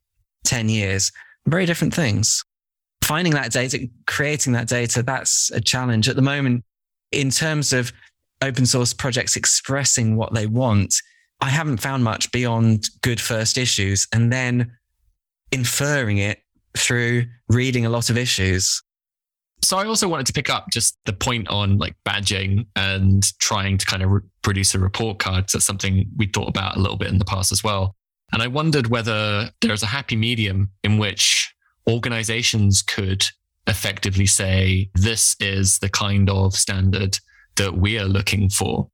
[0.44, 1.10] 10 years.
[1.46, 2.44] Very different things.
[3.02, 6.08] Finding that data, creating that data, that's a challenge.
[6.08, 6.64] At the moment,
[7.12, 7.92] in terms of
[8.42, 10.94] open source projects expressing what they want,
[11.40, 14.72] I haven't found much beyond good first issues and then
[15.52, 16.40] inferring it
[16.76, 18.82] through reading a lot of issues.
[19.62, 23.76] So I also wanted to pick up just the point on like badging and trying
[23.78, 25.48] to kind of re- produce a report card.
[25.52, 27.96] That's something we thought about a little bit in the past as well.
[28.32, 31.54] And I wondered whether there's a happy medium in which
[31.88, 33.26] organizations could
[33.66, 37.18] effectively say, this is the kind of standard
[37.56, 38.88] that we are looking for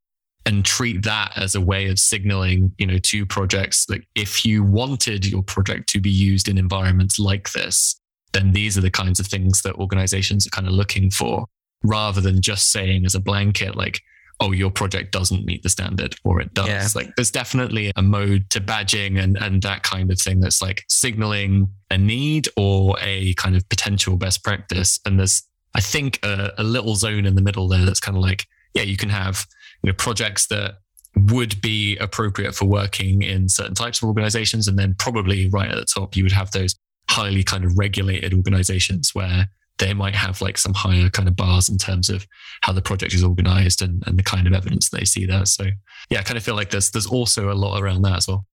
[0.46, 4.62] and treat that as a way of signaling, you know, to projects that if you
[4.62, 7.98] wanted your project to be used in environments like this,
[8.34, 11.46] then these are the kinds of things that organizations are kind of looking for
[11.82, 14.00] rather than just saying as a blanket, like,
[14.40, 16.68] oh, your project doesn't meet the standard or it does.
[16.68, 16.86] Yeah.
[16.94, 20.84] Like there's definitely a mode to badging and, and that kind of thing that's like
[20.88, 24.98] signaling a need or a kind of potential best practice.
[25.06, 25.42] And there's,
[25.74, 28.82] I think, a, a little zone in the middle there that's kind of like, yeah,
[28.82, 29.46] you can have
[29.82, 30.78] you know, projects that
[31.16, 34.66] would be appropriate for working in certain types of organizations.
[34.66, 36.74] And then probably right at the top, you would have those
[37.14, 39.48] highly kind of regulated organizations where
[39.78, 42.26] they might have like some higher kind of bars in terms of
[42.62, 45.44] how the project is organized and, and the kind of evidence they see there.
[45.46, 45.66] So
[46.10, 48.46] yeah, I kind of feel like there's there's also a lot around that as well.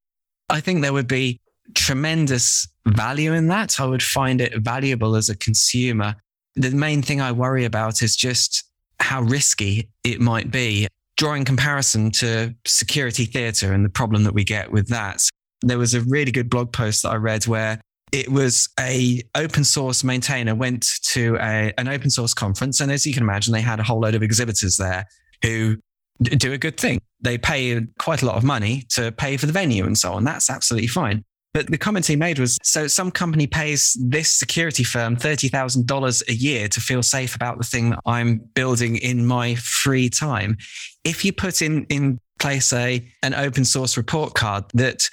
[0.49, 1.39] I think there would be
[1.75, 3.79] tremendous value in that.
[3.79, 6.15] I would find it valuable as a consumer.
[6.55, 8.63] The main thing I worry about is just
[8.99, 10.87] how risky it might be.
[11.17, 15.21] Drawing comparison to security theater and the problem that we get with that.
[15.61, 17.79] There was a really good blog post that I read where
[18.11, 22.79] it was a open source maintainer went to a, an open source conference.
[22.79, 25.07] And as you can imagine, they had a whole load of exhibitors there
[25.43, 25.77] who
[26.21, 27.01] do a good thing.
[27.21, 30.23] They pay quite a lot of money to pay for the venue and so on.
[30.23, 31.23] That's absolutely fine.
[31.53, 36.33] But the comment he made was so some company pays this security firm $30,000 a
[36.33, 40.57] year to feel safe about the thing that I'm building in my free time.
[41.03, 45.09] If you put in, in place a, an open source report card that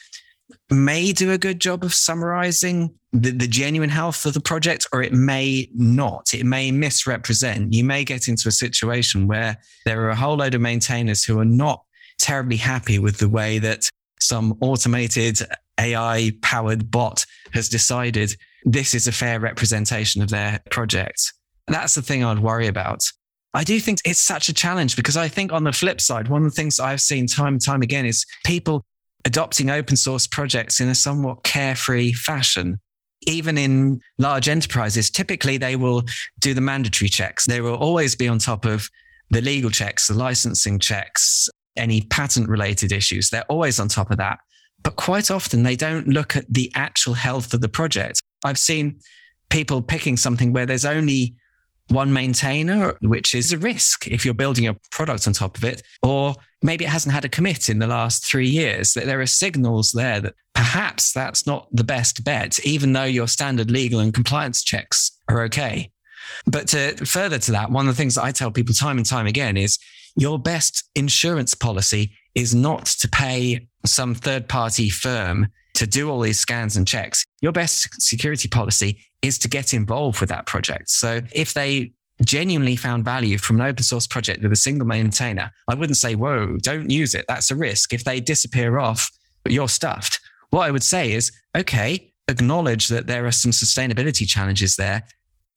[0.71, 5.03] may do a good job of summarizing the, the, genuine health of the project, or
[5.03, 6.35] it may not.
[6.35, 7.73] It may misrepresent.
[7.73, 9.57] You may get into a situation where
[9.87, 11.83] there are a whole load of maintainers who are not
[12.19, 13.89] terribly happy with the way that
[14.21, 15.41] some automated
[15.79, 18.35] AI powered bot has decided
[18.65, 21.33] this is a fair representation of their project.
[21.67, 23.03] That's the thing I'd worry about.
[23.55, 26.45] I do think it's such a challenge because I think on the flip side, one
[26.45, 28.85] of the things I've seen time and time again is people
[29.25, 32.81] adopting open source projects in a somewhat carefree fashion.
[33.27, 36.05] Even in large enterprises, typically they will
[36.39, 37.47] do the mandatory checks.
[37.47, 38.89] They will always be on top of
[39.31, 43.31] the legal checks, the licensing checks, any patent related issues.
[43.31, 44.39] They're always on top of that.
[44.83, 48.23] But quite often they don't look at the actual health of the project.
[48.45, 49.01] I've seen
[49.51, 51.35] people picking something where there's only
[51.89, 55.83] one maintainer, which is a risk if you're building a product on top of it,
[56.03, 58.95] or maybe it hasn't had a commit in the last three years.
[58.95, 63.29] That there are signals there that perhaps that's not the best bet, even though your
[63.29, 65.91] standard legal and compliance checks are okay.
[66.47, 69.07] But to, further to that, one of the things that I tell people time and
[69.07, 69.79] time again is
[70.17, 76.21] your best insurance policy is not to pay some third party firm to do all
[76.21, 77.25] these scans and checks.
[77.41, 80.91] Your best security policy is to get involved with that project.
[80.91, 81.93] So if they
[82.25, 86.15] genuinely found value from an open source project with a single maintainer, I wouldn't say,
[86.15, 87.25] whoa, don't use it.
[87.29, 87.93] That's a risk.
[87.93, 89.11] If they disappear off,
[89.47, 90.21] you're stuffed.
[90.51, 95.05] What I would say is, okay, acknowledge that there are some sustainability challenges there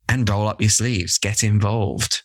[0.09, 2.23] and roll up your sleeves, get involved.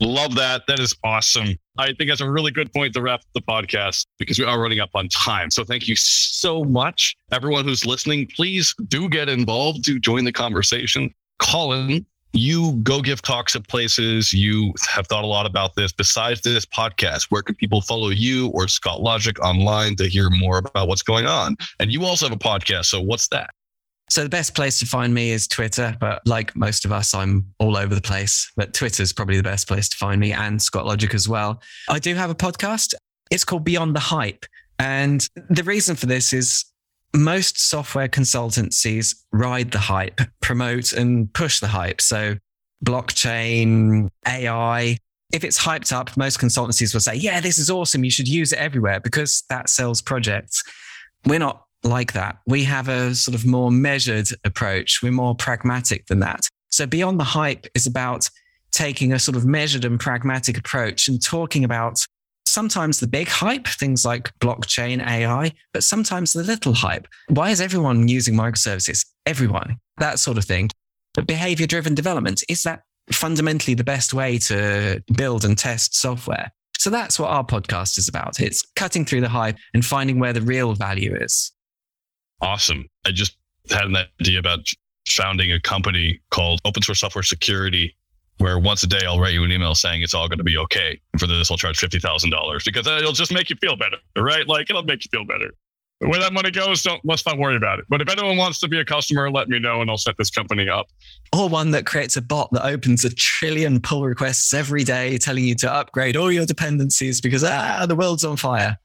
[0.00, 0.62] Love that.
[0.68, 1.56] That is awesome.
[1.78, 4.80] I think that's a really good point to wrap the podcast because we are running
[4.80, 5.50] up on time.
[5.50, 7.16] So thank you so much.
[7.32, 11.14] Everyone who's listening, please do get involved, do join the conversation.
[11.38, 12.04] Colin,
[12.36, 14.32] you go give talks at places.
[14.32, 15.92] You have thought a lot about this.
[15.92, 20.58] Besides this podcast, where can people follow you or Scott Logic online to hear more
[20.58, 21.56] about what's going on?
[21.80, 22.86] And you also have a podcast.
[22.86, 23.50] So what's that?
[24.08, 27.52] So the best place to find me is Twitter, but like most of us, I'm
[27.58, 28.52] all over the place.
[28.56, 31.60] But Twitter is probably the best place to find me and Scott Logic as well.
[31.88, 32.94] I do have a podcast.
[33.30, 34.46] It's called Beyond the Hype.
[34.78, 36.64] And the reason for this is
[37.16, 42.00] most software consultancies ride the hype, promote and push the hype.
[42.00, 42.36] So
[42.84, 44.98] blockchain, AI,
[45.32, 48.04] if it's hyped up, most consultancies will say, yeah, this is awesome.
[48.04, 50.62] You should use it everywhere because that sells projects.
[51.24, 52.38] We're not like that.
[52.46, 55.00] We have a sort of more measured approach.
[55.02, 56.48] We're more pragmatic than that.
[56.70, 58.28] So beyond the hype is about
[58.72, 62.04] taking a sort of measured and pragmatic approach and talking about
[62.56, 67.06] sometimes the big hype, things like blockchain, AI, but sometimes the little hype.
[67.28, 69.04] Why is everyone using microservices?
[69.26, 70.70] Everyone, that sort of thing.
[71.12, 72.80] But behavior driven development, is that
[73.12, 76.50] fundamentally the best way to build and test software?
[76.78, 78.40] So that's what our podcast is about.
[78.40, 81.52] It's cutting through the hype and finding where the real value is.
[82.40, 82.86] Awesome.
[83.04, 83.36] I just
[83.68, 84.60] had an idea about
[85.06, 87.94] founding a company called Open Source Software Security,
[88.38, 90.56] where once a day I'll write you an email saying it's all going to be
[90.58, 91.00] okay.
[91.18, 94.46] For this, I'll charge $50,000 because it'll just make you feel better, right?
[94.46, 95.52] Like it'll make you feel better.
[96.00, 97.86] Where that money goes, don't let's not worry about it.
[97.88, 100.28] But if anyone wants to be a customer, let me know and I'll set this
[100.30, 100.88] company up.
[101.34, 105.44] Or one that creates a bot that opens a trillion pull requests every day, telling
[105.44, 108.76] you to upgrade all your dependencies because ah, the world's on fire.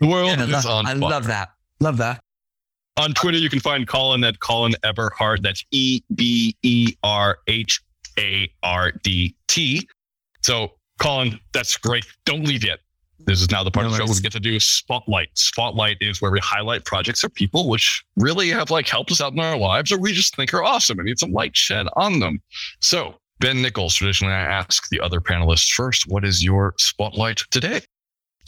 [0.00, 0.98] The world Yeah, is lo- on I fire.
[1.00, 1.48] love that.
[1.80, 2.20] Love that.
[2.96, 5.42] On Twitter, you can find Colin at Colin Eberhardt.
[5.42, 7.80] That's E B E R H
[8.18, 9.88] A R D T.
[10.42, 12.04] So, Colin, that's great.
[12.24, 12.80] Don't leave yet.
[13.26, 15.28] This is now the part No of the show we get to do Spotlight.
[15.34, 19.32] Spotlight is where we highlight projects or people which really have like helped us out
[19.32, 22.20] in our lives, or we just think are awesome and need some light shed on
[22.20, 22.40] them.
[22.80, 27.80] So, Ben Nickolls, traditionally I ask the other panelists first, what is your spotlight today?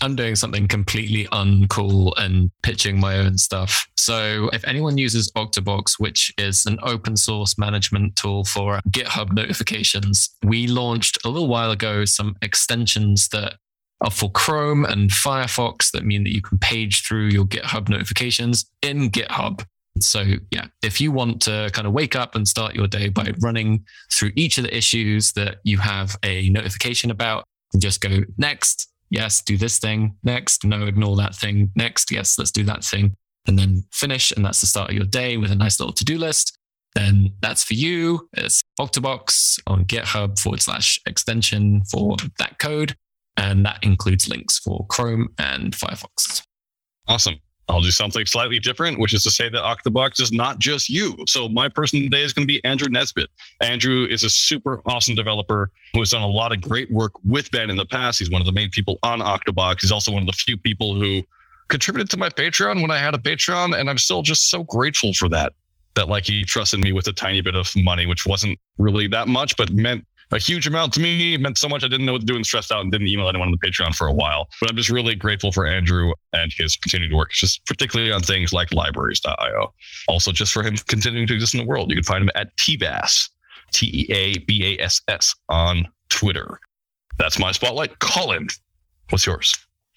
[0.02, 3.86] I'm doing something completely uncool and pitching my own stuff.
[3.96, 10.28] So, if anyone uses Octobox, which is an open source management tool for GitHub notifications,
[10.42, 13.54] we launched a little while ago some extensions that
[14.00, 18.68] are for Chrome and Firefox that mean that you can page through your GitHub notifications
[18.82, 19.64] in GitHub.
[20.00, 23.32] So, yeah, if you want to kind of wake up and start your day by
[23.40, 27.44] running through each of the issues that you have a notification about,
[27.78, 30.16] just go next, yes, do this thing.
[30.24, 31.70] Next, no, ignore that thing.
[31.76, 33.14] Next, yes, let's do that thing.
[33.46, 34.32] And then finish.
[34.32, 36.58] And that's the start of your day with a nice little to do list.
[36.94, 38.28] Then that's for you.
[38.32, 42.96] It's Octobox on GitHub forward slash extension for that code.
[43.36, 46.42] And that includes links for Chrome and Firefox.
[47.06, 47.36] Awesome.
[47.68, 51.16] I'll do something slightly different, which is to say that Octobox is not just you.
[51.26, 53.30] So my person today is going to be Andrew Nesbitt.
[53.60, 57.50] Andrew is a super awesome developer who has done a lot of great work with
[57.50, 58.18] Ben in the past.
[58.18, 59.80] He's one of the main people on Octobox.
[59.80, 61.22] He's also one of the few people who
[61.68, 65.14] contributed to my Patreon when I had a Patreon, and I'm still just so grateful
[65.14, 65.52] for that.
[65.94, 69.28] That like he trusted me with a tiny bit of money, which wasn't really that
[69.28, 71.34] much, but meant a huge amount to me.
[71.34, 73.08] It meant so much I didn't know what to do and stressed out and didn't
[73.08, 74.48] email anyone on the Patreon for a while.
[74.60, 78.52] But I'm just really grateful for Andrew and his continued work, just particularly on things
[78.52, 79.72] like libraries.io.
[80.08, 81.90] Also, just for him continuing to exist in the world.
[81.90, 83.28] You can find him at teabass,
[83.72, 86.58] T E A B A S S on Twitter.
[87.18, 87.98] That's my spotlight.
[87.98, 88.48] Colin,
[89.10, 89.54] what's yours?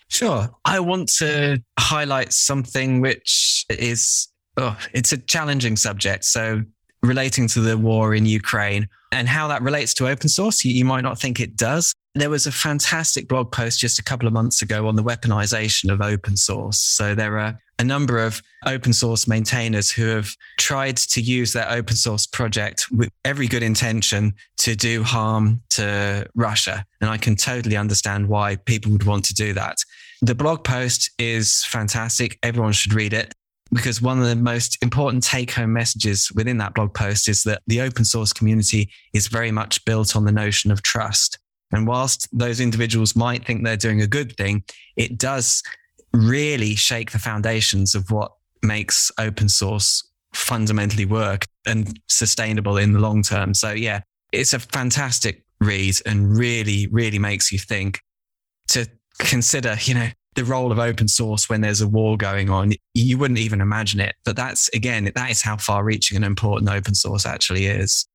[0.10, 0.50] Sure.
[0.66, 4.28] I want to highlight something which is,
[4.58, 6.26] oh, it's a challenging subject.
[6.26, 6.62] So,
[7.02, 10.84] relating to the war in Ukraine and how that relates to open source, you, you
[10.84, 11.94] might not think it does.
[12.16, 15.92] There was a fantastic blog post just a couple of months ago on the weaponization
[15.92, 16.80] of open source.
[16.80, 21.70] So, there are a number of open source maintainers who have tried to use their
[21.70, 26.86] open source project with every good intention to do harm to Russia.
[27.02, 29.78] And I can totally understand why people would want to do that.
[30.22, 32.38] The blog post is fantastic.
[32.44, 33.34] Everyone should read it
[33.72, 37.62] because one of the most important take home messages within that blog post is that
[37.68, 41.40] the open source community is very much built on the notion of trust.
[41.72, 44.64] And whilst those individuals might think they're doing a good thing,
[44.96, 45.64] it does
[46.14, 53.00] really shake the foundations of what makes open source fundamentally work and sustainable in the
[53.00, 53.54] long term.
[53.54, 54.02] So, yeah,
[54.32, 58.02] it's a fantastic read and really, really makes you think
[58.70, 58.88] to
[59.20, 62.74] consider, you know, the role of open source when there's a war going on.
[62.94, 64.16] You wouldn't even imagine it.
[64.24, 68.08] But that's, again, that is how far reaching and important open source actually is.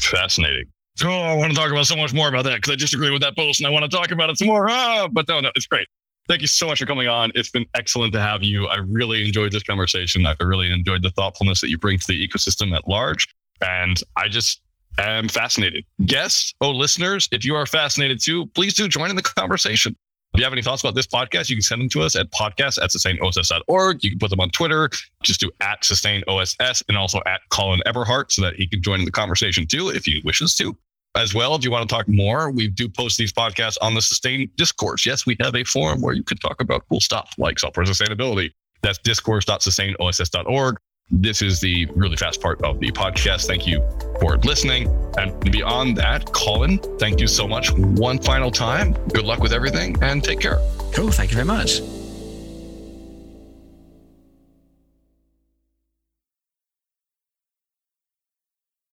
[0.00, 0.64] Fascinating.
[1.04, 3.22] Oh, I want to talk about so much more about that because I disagree with
[3.22, 4.68] that post and I want to talk about it some more.
[4.68, 5.86] Ah, but no, no, it's great.
[6.28, 7.32] Thank you so much for coming on.
[7.34, 8.66] It's been excellent to have you.
[8.66, 10.26] I really enjoyed this conversation.
[10.26, 13.28] I really enjoyed the thoughtfulness that you bring to the ecosystem at large.
[13.62, 14.60] And I just
[14.98, 15.84] am fascinated.
[16.04, 19.96] Guests, oh, listeners, if you are fascinated too, please do join in the conversation.
[20.34, 22.30] If you have any thoughts about this podcast, you can send them to us at
[22.30, 24.04] podcast at sustainoss.org.
[24.04, 24.90] You can put them on Twitter.
[25.22, 29.10] Just do at sustainoss and also at Colin Eberhardt so that he can join the
[29.10, 30.76] conversation too if he wishes to.
[31.16, 34.02] As well, if you want to talk more, we do post these podcasts on the
[34.02, 35.06] Sustain discourse.
[35.06, 38.52] Yes, we have a forum where you can talk about cool stuff like software sustainability.
[38.82, 40.76] That's discourse.sustainoss.org.
[41.10, 43.46] This is the really fast part of the podcast.
[43.46, 43.80] Thank you
[44.20, 44.88] for listening.
[45.16, 48.92] And beyond that, Colin, thank you so much one final time.
[49.08, 50.58] Good luck with everything and take care.
[50.92, 51.10] Cool.
[51.10, 51.80] Thank you very much.